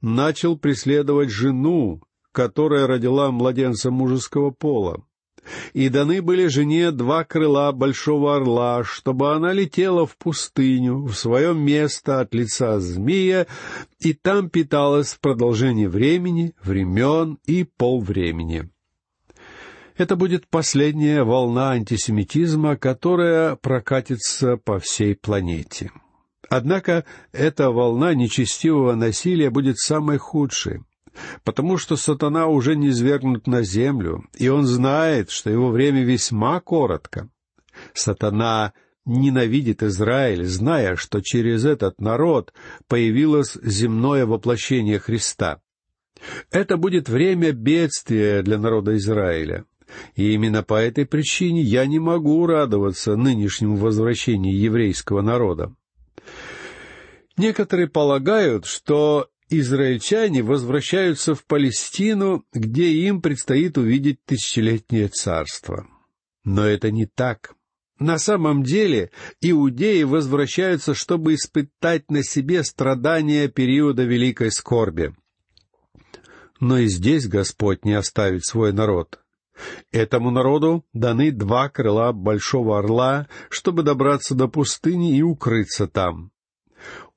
начал 0.00 0.58
преследовать 0.58 1.30
жену, 1.30 2.02
которая 2.36 2.86
родила 2.86 3.30
младенца 3.30 3.90
мужеского 3.90 4.50
пола. 4.50 5.02
И 5.72 5.88
даны 5.88 6.20
были 6.20 6.48
жене 6.48 6.90
два 6.90 7.24
крыла 7.24 7.72
большого 7.72 8.36
орла, 8.36 8.84
чтобы 8.84 9.32
она 9.32 9.54
летела 9.54 10.06
в 10.06 10.18
пустыню, 10.18 10.98
в 11.06 11.14
свое 11.14 11.54
место 11.54 12.20
от 12.20 12.34
лица 12.34 12.78
змея, 12.78 13.46
и 14.00 14.12
там 14.12 14.50
питалась 14.50 15.14
в 15.14 15.20
продолжении 15.20 15.86
времени, 15.86 16.52
времен 16.62 17.38
и 17.46 17.64
полвремени. 17.64 18.68
Это 19.96 20.14
будет 20.14 20.46
последняя 20.46 21.24
волна 21.24 21.70
антисемитизма, 21.70 22.76
которая 22.76 23.56
прокатится 23.56 24.58
по 24.58 24.78
всей 24.78 25.14
планете. 25.14 25.90
Однако 26.50 27.06
эта 27.32 27.70
волна 27.70 28.12
нечестивого 28.12 28.94
насилия 28.94 29.48
будет 29.48 29.78
самой 29.78 30.18
худшей 30.18 30.82
потому 31.44 31.78
что 31.78 31.96
сатана 31.96 32.46
уже 32.46 32.76
не 32.76 32.92
свергнут 32.92 33.46
на 33.46 33.62
землю, 33.62 34.24
и 34.34 34.48
он 34.48 34.66
знает, 34.66 35.30
что 35.30 35.50
его 35.50 35.70
время 35.70 36.04
весьма 36.04 36.60
коротко. 36.60 37.28
Сатана 37.92 38.72
ненавидит 39.04 39.82
Израиль, 39.82 40.44
зная, 40.44 40.96
что 40.96 41.20
через 41.20 41.64
этот 41.64 42.00
народ 42.00 42.52
появилось 42.88 43.56
земное 43.62 44.26
воплощение 44.26 44.98
Христа. 44.98 45.60
Это 46.50 46.76
будет 46.76 47.08
время 47.08 47.52
бедствия 47.52 48.42
для 48.42 48.58
народа 48.58 48.96
Израиля. 48.96 49.64
И 50.16 50.32
именно 50.32 50.62
по 50.62 50.74
этой 50.74 51.06
причине 51.06 51.62
я 51.62 51.86
не 51.86 52.00
могу 52.00 52.44
радоваться 52.46 53.16
нынешнему 53.16 53.76
возвращению 53.76 54.58
еврейского 54.58 55.22
народа. 55.22 55.72
Некоторые 57.36 57.86
полагают, 57.86 58.64
что 58.64 59.28
израильтяне 59.48 60.42
возвращаются 60.42 61.34
в 61.34 61.44
Палестину, 61.44 62.44
где 62.52 62.90
им 62.90 63.20
предстоит 63.22 63.78
увидеть 63.78 64.24
тысячелетнее 64.24 65.08
царство. 65.08 65.86
Но 66.44 66.64
это 66.66 66.90
не 66.90 67.06
так. 67.06 67.54
На 67.98 68.18
самом 68.18 68.62
деле 68.62 69.10
иудеи 69.40 70.02
возвращаются, 70.02 70.94
чтобы 70.94 71.34
испытать 71.34 72.10
на 72.10 72.22
себе 72.22 72.62
страдания 72.62 73.48
периода 73.48 74.04
великой 74.04 74.52
скорби. 74.52 75.14
Но 76.60 76.78
и 76.78 76.88
здесь 76.88 77.26
Господь 77.26 77.84
не 77.84 77.94
оставит 77.94 78.44
свой 78.44 78.72
народ. 78.72 79.20
Этому 79.90 80.30
народу 80.30 80.84
даны 80.92 81.30
два 81.32 81.70
крыла 81.70 82.12
большого 82.12 82.78
орла, 82.78 83.28
чтобы 83.48 83.82
добраться 83.82 84.34
до 84.34 84.48
пустыни 84.48 85.16
и 85.16 85.22
укрыться 85.22 85.86
там. 85.86 86.30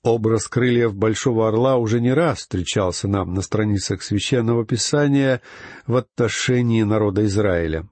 Образ 0.03 0.47
крыльев 0.47 0.95
большого 0.95 1.49
орла 1.49 1.75
уже 1.75 1.99
не 1.99 2.13
раз 2.13 2.39
встречался 2.39 3.09
нам 3.09 3.33
на 3.33 3.41
страницах 3.41 4.01
священного 4.01 4.65
писания 4.65 5.41
в 5.87 5.97
отношении 5.97 6.83
народа 6.83 7.25
Израиля. 7.25 7.87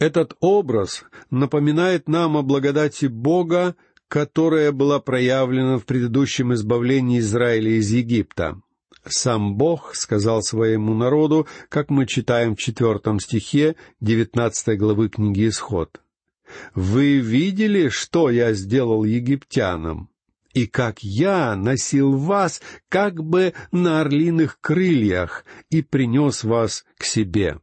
Этот 0.00 0.36
образ 0.40 1.04
напоминает 1.30 2.08
нам 2.08 2.36
о 2.36 2.42
благодати 2.42 3.06
Бога, 3.06 3.76
которая 4.08 4.72
была 4.72 4.98
проявлена 4.98 5.78
в 5.78 5.84
предыдущем 5.84 6.52
избавлении 6.54 7.20
Израиля 7.20 7.78
из 7.78 7.90
Египта. 7.92 8.60
Сам 9.06 9.54
Бог 9.56 9.94
сказал 9.94 10.42
своему 10.42 10.94
народу, 10.94 11.46
как 11.68 11.90
мы 11.90 12.06
читаем 12.06 12.56
в 12.56 12.58
четвертом 12.58 13.20
стихе 13.20 13.76
девятнадцатой 14.00 14.76
главы 14.76 15.10
книги 15.10 15.48
Исход. 15.48 16.00
«Вы 16.74 17.18
видели, 17.18 17.88
что 17.88 18.30
я 18.30 18.52
сделал 18.52 19.04
египтянам, 19.04 20.08
и 20.54 20.66
как 20.66 21.02
я 21.02 21.54
носил 21.56 22.16
вас 22.16 22.62
как 22.88 23.22
бы 23.22 23.52
на 23.72 24.00
орлиных 24.00 24.58
крыльях 24.60 25.44
и 25.70 25.82
принес 25.82 26.44
вас 26.44 26.84
к 26.96 27.04
себе». 27.04 27.58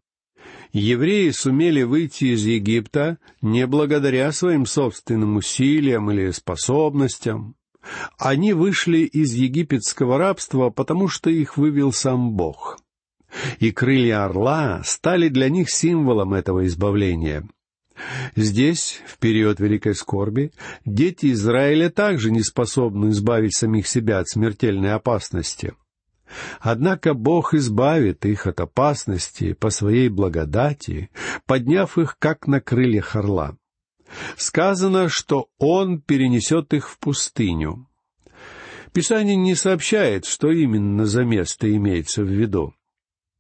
Евреи 0.74 1.32
сумели 1.32 1.84
выйти 1.84 2.26
из 2.34 2.46
Египта 2.46 3.18
не 3.42 3.68
благодаря 3.68 4.32
своим 4.32 4.66
собственным 4.66 5.36
усилиям 5.36 6.10
или 6.12 6.32
способностям. 6.32 7.56
Они 8.18 8.54
вышли 8.54 9.00
из 9.00 9.34
египетского 9.34 10.18
рабства, 10.18 10.70
потому 10.70 11.10
что 11.10 11.30
их 11.30 11.58
вывел 11.58 11.92
сам 11.92 12.34
Бог. 12.34 12.80
И 13.60 13.72
крылья 13.72 14.26
орла 14.26 14.82
стали 14.86 15.30
для 15.30 15.50
них 15.50 15.70
символом 15.70 16.34
этого 16.34 16.66
избавления. 16.66 17.48
Здесь, 18.36 19.02
в 19.06 19.18
период 19.18 19.60
Великой 19.60 19.96
Скорби, 19.96 20.52
дети 20.86 21.32
Израиля 21.32 21.90
также 21.90 22.32
не 22.32 22.42
способны 22.42 23.10
избавить 23.10 23.56
самих 23.56 23.88
себя 23.88 24.20
от 24.20 24.30
смертельной 24.30 24.94
опасности. 24.94 25.74
Однако 26.60 27.14
Бог 27.14 27.54
избавит 27.54 28.26
их 28.26 28.48
от 28.48 28.62
опасности 28.62 29.54
по 29.54 29.70
своей 29.70 30.10
благодати, 30.10 31.10
подняв 31.46 31.98
их 31.98 32.18
как 32.20 32.48
на 32.48 32.62
крыльях 32.62 33.16
орла. 33.16 33.58
Сказано, 34.36 35.10
что 35.10 35.50
Он 35.58 36.02
перенесет 36.02 36.74
их 36.74 36.90
в 36.90 37.00
пустыню. 37.00 37.88
Писание 38.94 39.36
не 39.36 39.56
сообщает, 39.56 40.26
что 40.26 40.52
именно 40.52 41.06
за 41.06 41.24
место 41.24 41.74
имеется 41.74 42.24
в 42.24 42.28
виду. 42.28 42.74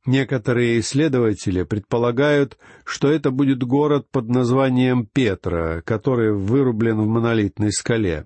Некоторые 0.05 0.79
исследователи 0.79 1.61
предполагают, 1.63 2.57
что 2.85 3.11
это 3.11 3.29
будет 3.29 3.63
город 3.63 4.07
под 4.11 4.29
названием 4.29 5.05
Петра, 5.05 5.81
который 5.85 6.33
вырублен 6.33 6.99
в 7.01 7.07
монолитной 7.07 7.71
скале. 7.71 8.25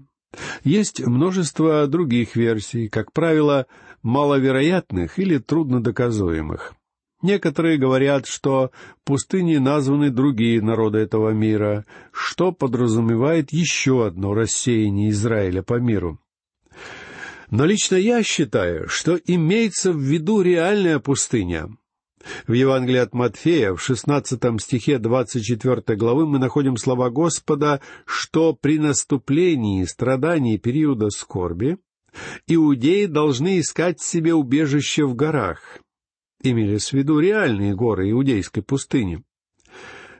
Есть 0.64 1.06
множество 1.06 1.86
других 1.88 2.36
версий, 2.36 2.88
как 2.88 3.12
правило, 3.12 3.68
маловероятных 4.04 5.20
или 5.20 5.38
труднодоказуемых. 5.38 6.76
Некоторые 7.22 7.78
говорят, 7.78 8.26
что 8.28 8.72
пустыни 9.04 9.58
названы 9.58 10.12
другие 10.12 10.62
народы 10.62 11.00
этого 11.00 11.32
мира, 11.32 11.86
что 12.12 12.52
подразумевает 12.52 13.52
еще 13.52 14.06
одно 14.06 14.34
рассеяние 14.34 15.10
Израиля 15.10 15.64
по 15.64 15.80
миру. 15.80 16.20
Но 17.56 17.64
лично 17.64 17.96
я 17.96 18.22
считаю, 18.22 18.90
что 18.90 19.16
имеется 19.16 19.94
в 19.94 19.98
виду 19.98 20.42
реальная 20.42 21.00
пустыня. 21.00 21.70
В 22.48 22.52
Евангелии 22.52 22.98
от 22.98 23.14
Матфея, 23.14 23.74
в 23.74 23.82
шестнадцатом 23.82 24.60
стихе 24.60 24.98
двадцать 24.98 25.46
четвертой 25.46 25.96
главы, 25.96 26.28
мы 26.28 26.38
находим 26.38 26.76
слова 26.76 27.10
Господа, 27.10 27.80
что 28.06 28.54
при 28.54 28.78
наступлении 28.78 29.86
страданий 29.86 30.58
периода 30.58 31.10
скорби 31.10 31.78
иудеи 32.46 33.06
должны 33.06 33.62
искать 33.62 34.02
себе 34.02 34.34
убежище 34.34 35.06
в 35.06 35.16
горах. 35.16 35.80
Имелись 36.44 36.90
в 36.90 36.94
виду 36.94 37.20
реальные 37.20 37.74
горы 37.74 38.12
иудейской 38.12 38.64
пустыни. 38.64 39.24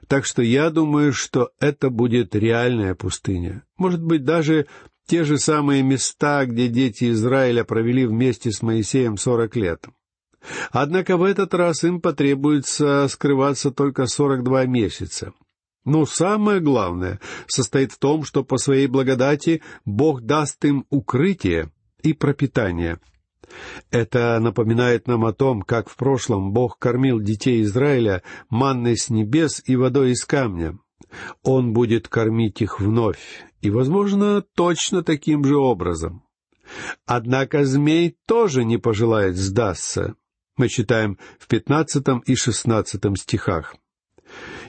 Так 0.08 0.26
что 0.26 0.42
я 0.42 0.70
думаю, 0.70 1.12
что 1.12 1.50
это 1.60 1.90
будет 1.90 2.34
реальная 2.34 2.96
пустыня. 2.96 3.66
Может 3.76 4.02
быть, 4.02 4.24
даже 4.24 4.68
те 5.08 5.24
же 5.24 5.38
самые 5.38 5.84
места, 5.84 6.46
где 6.46 6.68
дети 6.68 7.12
Израиля 7.12 7.64
провели 7.64 8.06
вместе 8.06 8.52
с 8.52 8.62
Моисеем 8.62 9.18
сорок 9.18 9.56
лет. 9.56 9.86
Однако 10.72 11.18
в 11.18 11.24
этот 11.24 11.54
раз 11.54 11.84
им 11.84 12.02
потребуется 12.02 13.08
скрываться 13.08 13.72
только 13.72 14.06
сорок 14.08 14.44
два 14.44 14.66
месяца. 14.66 15.34
Но 15.86 16.06
самое 16.06 16.60
главное 16.60 17.20
состоит 17.48 17.92
в 17.92 18.00
том, 18.00 18.24
что 18.24 18.44
по 18.44 18.58
своей 18.58 18.88
благодати 18.88 19.62
Бог 19.86 20.22
даст 20.22 20.64
им 20.66 20.86
укрытие 20.90 21.72
и 22.02 22.14
пропитание. 22.14 23.00
Это 23.92 24.40
напоминает 24.40 25.08
нам 25.08 25.26
о 25.26 25.34
том, 25.34 25.62
как 25.62 25.90
в 25.90 25.96
прошлом 25.96 26.52
Бог 26.52 26.80
кормил 26.80 27.20
детей 27.20 27.62
Израиля 27.62 28.24
манной 28.50 28.98
с 28.98 29.10
небес 29.10 29.62
и 29.66 29.76
водой 29.76 30.12
из 30.12 30.26
камня. 30.26 30.80
Он 31.44 31.74
будет 31.74 32.08
кормить 32.08 32.62
их 32.62 32.80
вновь, 32.80 33.46
и, 33.62 33.70
возможно, 33.70 34.42
точно 34.42 35.04
таким 35.04 35.44
же 35.44 35.58
образом. 35.58 36.24
Однако 37.06 37.66
змей 37.66 38.18
тоже 38.26 38.64
не 38.64 38.78
пожелает 38.78 39.36
сдаться. 39.36 40.16
Мы 40.58 40.70
читаем 40.70 41.18
в 41.38 41.48
пятнадцатом 41.48 42.20
и 42.20 42.36
шестнадцатом 42.36 43.16
стихах. 43.16 43.76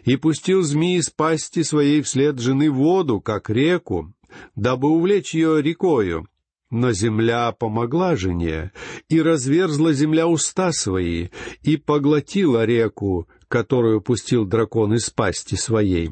«И 0.04 0.16
пустил 0.16 0.62
змей 0.62 0.98
из 0.98 1.10
пасти 1.10 1.62
своей 1.62 2.02
вслед 2.02 2.38
жены 2.38 2.70
воду, 2.70 3.20
как 3.20 3.50
реку, 3.50 4.12
дабы 4.54 4.90
увлечь 4.90 5.34
ее 5.34 5.62
рекою. 5.62 6.28
Но 6.70 6.92
земля 6.92 7.52
помогла 7.52 8.16
жене, 8.16 8.72
и 9.08 9.22
разверзла 9.22 9.92
земля 9.92 10.26
уста 10.26 10.72
свои, 10.72 11.28
и 11.62 11.76
поглотила 11.76 12.64
реку, 12.64 13.28
которую 13.48 14.00
пустил 14.00 14.44
дракон 14.44 14.94
из 14.94 15.08
пасти 15.10 15.54
своей. 15.54 16.10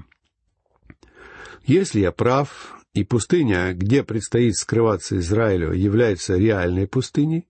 Если 1.66 2.00
я 2.00 2.12
прав, 2.12 2.78
и 2.92 3.04
пустыня, 3.04 3.72
где 3.72 4.02
предстоит 4.04 4.54
скрываться 4.56 5.18
Израилю, 5.18 5.72
является 5.72 6.36
реальной 6.36 6.86
пустыней, 6.86 7.48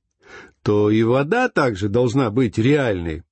то 0.62 0.90
и 0.90 1.03
вода 1.03 1.48
также 1.48 1.88
должна 1.88 2.31
быть 2.31 2.57
реальной. 2.57 3.22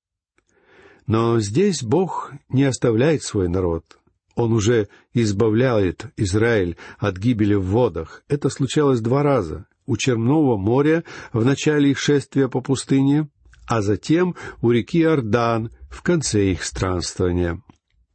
Но 1.06 1.40
здесь 1.40 1.82
Бог 1.82 2.32
не 2.48 2.64
оставляет 2.64 3.22
свой 3.22 3.48
народ. 3.48 3.98
Он 4.34 4.52
уже 4.52 4.88
избавляет 5.14 6.06
Израиль 6.16 6.76
от 6.98 7.16
гибели 7.16 7.54
в 7.54 7.64
водах. 7.64 8.22
Это 8.28 8.50
случалось 8.50 9.00
два 9.00 9.22
раза. 9.22 9.66
У 9.86 9.96
Черного 9.96 10.56
моря 10.56 11.04
в 11.32 11.44
начале 11.44 11.90
их 11.90 11.98
шествия 11.98 12.48
по 12.48 12.60
пустыне, 12.60 13.28
а 13.66 13.82
затем 13.82 14.36
у 14.60 14.70
реки 14.70 15.00
Иордан 15.00 15.70
в 15.90 16.02
конце 16.02 16.50
их 16.50 16.64
странствования. 16.64 17.62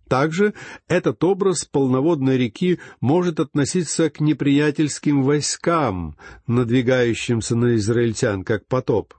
Также 0.08 0.54
этот 0.88 1.24
образ 1.24 1.66
полноводной 1.66 2.38
реки 2.38 2.80
может 3.02 3.40
относиться 3.40 4.10
к 4.10 4.22
неприятельским 4.22 5.24
войскам, 5.24 6.18
надвигающимся 6.48 7.56
на 7.56 7.76
израильтян, 7.76 8.44
как 8.44 8.66
потоп. 8.68 9.14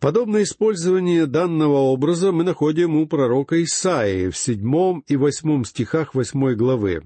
Подобное 0.00 0.42
использование 0.42 1.26
данного 1.26 1.76
образа 1.76 2.32
мы 2.32 2.44
находим 2.44 2.96
у 2.96 3.06
пророка 3.06 3.62
Исаии 3.62 4.30
в 4.30 4.36
седьмом 4.36 5.02
и 5.06 5.16
восьмом 5.16 5.64
стихах 5.64 6.14
восьмой 6.14 6.54
главы. 6.54 7.02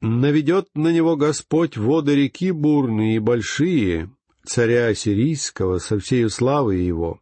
«Наведет 0.00 0.68
на 0.74 0.92
него 0.92 1.16
Господь 1.16 1.76
воды 1.76 2.14
реки 2.14 2.52
бурные 2.52 3.16
и 3.16 3.18
большие, 3.18 4.10
царя 4.44 4.86
Ассирийского 4.86 5.78
со 5.78 5.98
всею 5.98 6.30
славой 6.30 6.84
его» 6.84 7.20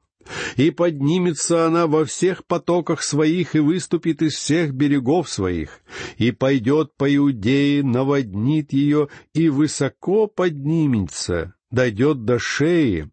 и 0.56 0.70
поднимется 0.70 1.66
она 1.66 1.86
во 1.86 2.04
всех 2.04 2.44
потоках 2.46 3.02
своих 3.02 3.54
и 3.54 3.60
выступит 3.60 4.22
из 4.22 4.34
всех 4.34 4.72
берегов 4.72 5.28
своих, 5.28 5.80
и 6.18 6.30
пойдет 6.30 6.96
по 6.96 7.14
Иудее, 7.14 7.82
наводнит 7.82 8.72
ее, 8.72 9.08
и 9.34 9.48
высоко 9.48 10.26
поднимется, 10.26 11.54
дойдет 11.70 12.24
до 12.24 12.38
шеи, 12.38 13.10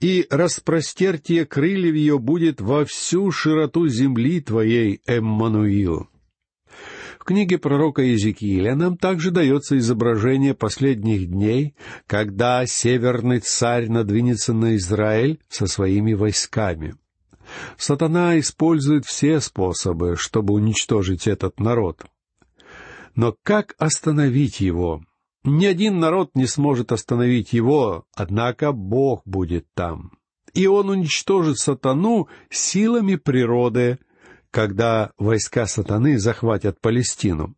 и 0.00 0.26
распростертие 0.30 1.46
крыльев 1.46 1.94
ее 1.94 2.18
будет 2.18 2.60
во 2.60 2.84
всю 2.84 3.30
широту 3.30 3.88
земли 3.88 4.40
твоей, 4.40 5.00
Эммануил 5.06 6.08
книге 7.28 7.58
пророка 7.58 8.00
Иезекииля 8.00 8.74
нам 8.74 8.96
также 8.96 9.30
дается 9.30 9.76
изображение 9.76 10.54
последних 10.54 11.30
дней, 11.30 11.74
когда 12.06 12.64
северный 12.64 13.40
царь 13.40 13.90
надвинется 13.90 14.54
на 14.54 14.76
Израиль 14.76 15.38
со 15.50 15.66
своими 15.66 16.14
войсками. 16.14 16.94
Сатана 17.76 18.38
использует 18.38 19.04
все 19.04 19.40
способы, 19.40 20.16
чтобы 20.16 20.54
уничтожить 20.54 21.26
этот 21.26 21.60
народ. 21.60 22.06
Но 23.14 23.36
как 23.42 23.74
остановить 23.76 24.60
его? 24.60 25.02
Ни 25.44 25.66
один 25.66 25.98
народ 25.98 26.30
не 26.34 26.46
сможет 26.46 26.92
остановить 26.92 27.52
его, 27.52 28.06
однако 28.16 28.72
Бог 28.72 29.20
будет 29.26 29.66
там. 29.74 30.12
И 30.54 30.66
он 30.66 30.88
уничтожит 30.88 31.58
сатану 31.58 32.28
силами 32.48 33.16
природы, 33.16 33.98
когда 34.50 35.12
войска 35.18 35.66
сатаны 35.66 36.18
захватят 36.18 36.80
Палестину. 36.80 37.54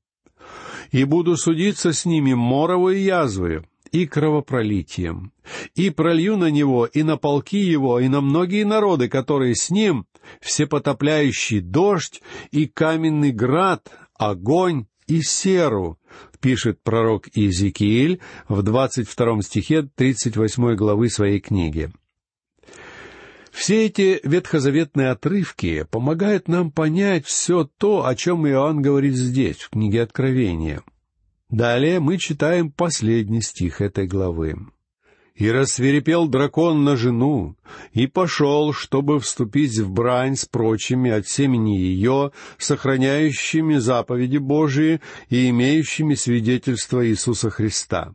«И 0.90 1.04
буду 1.04 1.36
судиться 1.36 1.92
с 1.92 2.04
ними 2.04 2.34
моровой 2.34 3.00
язвою 3.00 3.64
и 3.92 4.06
кровопролитием, 4.06 5.32
и 5.74 5.90
пролью 5.90 6.36
на 6.36 6.50
него, 6.50 6.86
и 6.86 7.02
на 7.02 7.16
полки 7.16 7.58
его, 7.58 8.00
и 8.00 8.08
на 8.08 8.20
многие 8.20 8.64
народы, 8.64 9.08
которые 9.08 9.54
с 9.54 9.70
ним, 9.70 10.06
всепотопляющий 10.40 11.60
дождь 11.60 12.22
и 12.50 12.66
каменный 12.66 13.32
град, 13.32 13.88
огонь 14.16 14.86
и 15.06 15.22
серу, 15.22 15.98
пишет 16.40 16.82
пророк 16.82 17.28
Иезекииль 17.34 18.20
в 18.48 18.62
22 18.62 19.42
стихе 19.42 19.82
38 19.82 20.74
главы 20.74 21.08
своей 21.08 21.40
книги. 21.40 21.90
Все 23.50 23.86
эти 23.86 24.20
ветхозаветные 24.22 25.10
отрывки 25.10 25.86
помогают 25.90 26.48
нам 26.48 26.70
понять 26.70 27.26
все 27.26 27.68
то, 27.78 28.06
о 28.06 28.14
чем 28.14 28.46
Иоанн 28.46 28.80
говорит 28.80 29.14
здесь, 29.14 29.58
в 29.58 29.70
книге 29.70 30.02
Откровения. 30.02 30.82
Далее 31.50 31.98
мы 31.98 32.16
читаем 32.16 32.70
последний 32.70 33.42
стих 33.42 33.80
этой 33.80 34.06
главы. 34.06 34.54
«И 35.34 35.50
рассверепел 35.50 36.28
дракон 36.28 36.84
на 36.84 36.96
жену, 36.96 37.56
и 37.92 38.06
пошел, 38.06 38.72
чтобы 38.72 39.18
вступить 39.20 39.78
в 39.78 39.90
брань 39.90 40.36
с 40.36 40.44
прочими 40.44 41.10
от 41.10 41.26
семени 41.26 41.78
ее, 41.78 42.32
сохраняющими 42.58 43.78
заповеди 43.78 44.36
Божии 44.36 45.00
и 45.30 45.48
имеющими 45.48 46.14
свидетельство 46.14 47.06
Иисуса 47.06 47.48
Христа». 47.48 48.12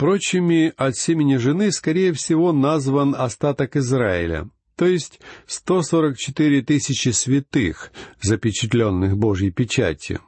Прочими 0.00 0.72
от 0.78 0.96
семени 0.96 1.36
жены, 1.36 1.70
скорее 1.70 2.14
всего, 2.14 2.54
назван 2.54 3.14
остаток 3.14 3.76
Израиля, 3.76 4.48
то 4.74 4.86
есть 4.86 5.20
144 5.46 6.62
тысячи 6.62 7.10
святых, 7.10 7.92
запечатленных 8.22 9.18
Божьей 9.18 9.50
печатью. 9.50 10.22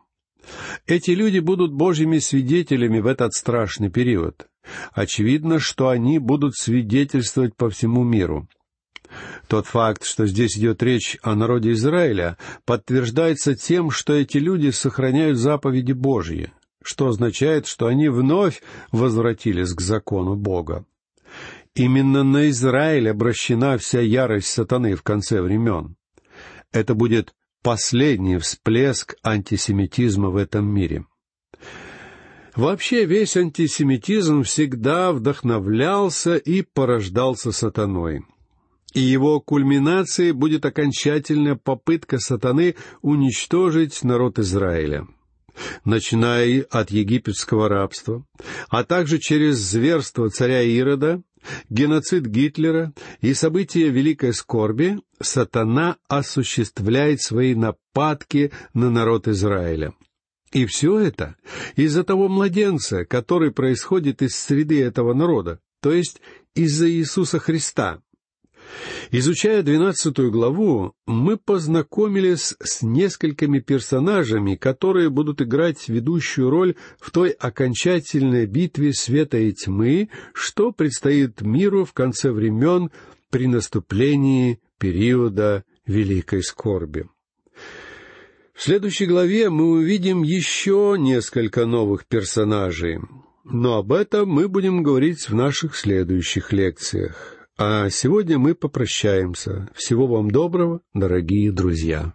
Эти 0.87 1.13
люди 1.13 1.39
будут 1.39 1.73
Божьими 1.73 2.19
свидетелями 2.19 3.01
в 3.01 3.07
этот 3.07 3.33
страшный 3.33 3.89
период. 3.89 4.47
Очевидно, 4.93 5.59
что 5.59 5.89
они 5.89 6.19
будут 6.19 6.55
свидетельствовать 6.55 7.57
по 7.57 7.71
всему 7.71 8.05
миру. 8.05 8.47
Тот 9.49 9.67
факт, 9.67 10.05
что 10.05 10.27
здесь 10.27 10.59
идет 10.59 10.83
речь 10.83 11.17
о 11.23 11.35
народе 11.35 11.73
Израиля, 11.73 12.37
подтверждается 12.67 13.55
тем, 13.55 13.91
что 13.91 14.13
эти 14.13 14.37
люди 14.37 14.69
сохраняют 14.69 15.39
заповеди 15.39 15.93
Божьи 15.93 16.53
что 16.87 17.09
означает, 17.09 17.67
что 17.67 17.87
они 17.87 18.09
вновь 18.09 18.63
возвратились 18.91 19.73
к 19.75 19.81
закону 19.81 20.37
Бога. 20.37 20.85
Именно 21.75 22.23
на 22.23 22.51
Израиль 22.51 23.09
обращена 23.09 23.79
вся 23.79 24.01
ярость 24.01 24.49
сатаны 24.49 24.95
в 24.95 25.03
конце 25.03 25.41
времен. 25.41 25.97
Это 26.71 26.95
будет 26.95 27.35
последний 27.63 28.39
всплеск 28.39 29.15
антисемитизма 29.23 30.29
в 30.29 30.37
этом 30.37 30.67
мире. 30.67 31.07
Вообще 32.55 33.07
весь 33.07 33.37
антисемитизм 33.37 34.43
всегда 34.43 35.13
вдохновлялся 35.13 36.37
и 36.37 36.61
порождался 36.61 37.51
сатаной. 37.51 38.27
И 38.93 39.01
его 39.01 39.41
кульминацией 39.41 40.33
будет 40.33 40.67
окончательная 40.67 41.55
попытка 41.55 42.19
сатаны 42.19 42.75
уничтожить 43.01 44.05
народ 44.05 44.39
Израиля— 44.39 45.07
начиная 45.85 46.63
от 46.71 46.91
египетского 46.91 47.69
рабства, 47.69 48.25
а 48.69 48.85
также 48.85 49.19
через 49.19 49.57
зверство 49.57 50.31
царя 50.31 50.63
Ирода, 50.63 51.23
геноцид 51.71 52.27
Гитлера 52.27 52.93
и 53.21 53.35
события 53.35 53.89
Великой 53.89 54.33
Скорби, 54.35 55.01
сатана 55.21 55.97
осуществляет 56.09 57.21
свои 57.21 57.55
нападки 57.55 58.53
на 58.75 58.91
народ 58.91 59.29
Израиля. 59.29 59.93
И 60.53 60.67
все 60.67 60.99
это 60.99 61.37
из-за 61.77 62.05
того 62.05 62.29
младенца, 62.29 63.05
который 63.05 63.53
происходит 63.53 64.23
из 64.23 64.37
среды 64.37 64.83
этого 64.83 65.15
народа, 65.15 65.61
то 65.81 65.93
есть 65.93 66.21
из-за 66.55 66.91
Иисуса 66.91 67.39
Христа, 67.39 68.03
Изучая 69.11 69.63
двенадцатую 69.63 70.31
главу, 70.31 70.95
мы 71.07 71.37
познакомились 71.37 72.55
с 72.63 72.83
несколькими 72.83 73.59
персонажами, 73.61 74.57
которые 74.57 75.11
будут 75.11 75.43
играть 75.43 75.89
ведущую 75.89 76.51
роль 76.51 76.77
в 76.99 77.11
той 77.11 77.31
окончательной 77.31 78.47
битве 78.47 78.93
света 78.95 79.39
и 79.39 79.53
тьмы, 79.53 80.09
что 80.33 80.73
предстоит 80.73 81.43
миру 81.43 81.85
в 81.85 81.93
конце 81.93 82.31
времен 82.31 82.91
при 83.31 83.47
наступлении 83.47 84.61
периода 84.79 85.65
великой 85.87 86.43
скорби. 86.43 87.07
В 88.55 88.63
следующей 88.63 89.07
главе 89.07 89.51
мы 89.51 89.73
увидим 89.73 90.23
еще 90.23 90.97
несколько 90.99 91.67
новых 91.67 92.07
персонажей, 92.07 93.01
но 93.45 93.79
об 93.79 93.93
этом 93.93 94.29
мы 94.29 94.49
будем 94.49 94.83
говорить 94.83 95.29
в 95.29 95.35
наших 95.35 95.77
следующих 95.77 96.53
лекциях. 96.53 97.42
А 97.59 97.91
сегодня 97.91 98.39
мы 98.39 98.55
попрощаемся. 98.55 99.69
Всего 99.75 100.07
вам 100.07 100.31
доброго, 100.31 100.81
дорогие 100.95 101.53
друзья. 101.53 102.15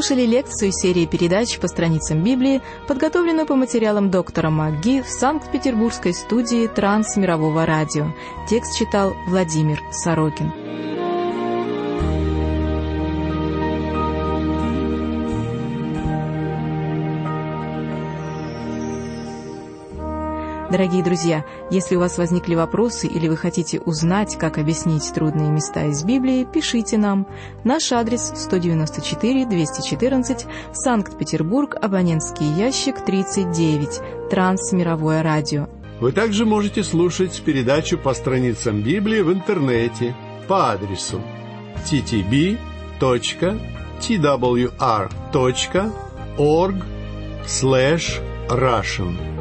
Прослушали 0.00 0.24
лекцию 0.26 0.72
серии 0.72 1.04
передач 1.04 1.58
по 1.58 1.68
страницам 1.68 2.24
Библии, 2.24 2.62
подготовленную 2.88 3.46
по 3.46 3.54
материалам 3.54 4.10
доктора 4.10 4.48
МакГи 4.48 5.02
в 5.02 5.08
Санкт-Петербургской 5.08 6.14
студии 6.14 6.68
Трансмирового 6.68 7.66
радио. 7.66 8.06
Текст 8.48 8.78
читал 8.78 9.12
Владимир 9.26 9.78
Сорокин. 9.90 10.59
Дорогие 20.70 21.02
друзья, 21.02 21.44
если 21.70 21.96
у 21.96 21.98
вас 21.98 22.16
возникли 22.16 22.54
вопросы 22.54 23.08
или 23.08 23.26
вы 23.26 23.36
хотите 23.36 23.80
узнать, 23.80 24.36
как 24.38 24.56
объяснить 24.56 25.12
трудные 25.12 25.50
места 25.50 25.86
из 25.86 26.04
Библии, 26.04 26.46
пишите 26.50 26.96
нам. 26.96 27.26
Наш 27.64 27.90
адрес 27.90 28.32
194-214, 28.48 30.46
Санкт-Петербург, 30.72 31.74
абонентский 31.82 32.46
ящик 32.46 33.04
39, 33.04 34.30
Трансмировое 34.30 35.24
радио. 35.24 35.68
Вы 35.98 36.12
также 36.12 36.46
можете 36.46 36.84
слушать 36.84 37.42
передачу 37.44 37.98
по 37.98 38.14
страницам 38.14 38.80
Библии 38.80 39.22
в 39.22 39.32
интернете 39.32 40.14
по 40.46 40.70
адресу 40.70 41.20
ttb.twr.org 41.84 42.58
slash 47.44 48.20
russian 48.48 49.39